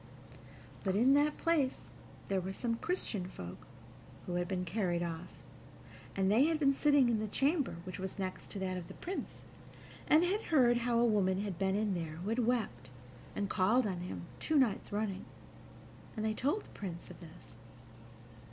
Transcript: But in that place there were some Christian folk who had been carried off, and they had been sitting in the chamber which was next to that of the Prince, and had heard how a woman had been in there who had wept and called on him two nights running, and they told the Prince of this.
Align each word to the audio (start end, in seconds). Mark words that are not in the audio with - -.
But 0.83 0.95
in 0.95 1.13
that 1.13 1.37
place 1.37 1.93
there 2.25 2.41
were 2.41 2.53
some 2.53 2.73
Christian 2.77 3.27
folk 3.27 3.67
who 4.25 4.33
had 4.33 4.47
been 4.47 4.65
carried 4.65 5.03
off, 5.03 5.27
and 6.15 6.31
they 6.31 6.45
had 6.45 6.57
been 6.57 6.73
sitting 6.73 7.07
in 7.07 7.19
the 7.19 7.27
chamber 7.27 7.75
which 7.83 7.99
was 7.99 8.17
next 8.17 8.49
to 8.49 8.57
that 8.61 8.77
of 8.77 8.87
the 8.87 8.95
Prince, 8.95 9.43
and 10.07 10.23
had 10.23 10.45
heard 10.49 10.77
how 10.77 10.97
a 10.97 11.05
woman 11.05 11.41
had 11.41 11.59
been 11.59 11.75
in 11.75 11.93
there 11.93 12.15
who 12.15 12.29
had 12.29 12.39
wept 12.47 12.89
and 13.35 13.47
called 13.47 13.85
on 13.85 13.99
him 13.99 14.23
two 14.39 14.57
nights 14.57 14.91
running, 14.91 15.25
and 16.17 16.25
they 16.25 16.33
told 16.33 16.63
the 16.63 16.69
Prince 16.69 17.11
of 17.11 17.19
this. 17.19 17.57